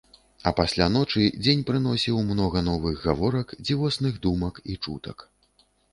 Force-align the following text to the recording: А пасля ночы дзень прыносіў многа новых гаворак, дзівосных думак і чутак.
А 0.51 0.51
пасля 0.59 0.85
ночы 0.93 1.25
дзень 1.43 1.61
прыносіў 1.67 2.17
многа 2.31 2.63
новых 2.69 3.05
гаворак, 3.11 3.47
дзівосных 3.69 4.13
думак 4.25 4.55
і 4.71 4.79
чутак. 4.87 5.17